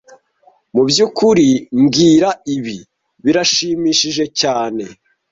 Mubyukuri 0.73 1.47
mbwira 1.83 2.29
Ibi 2.55 2.77
birashimishije 3.23 4.23
cyane. 4.39 4.83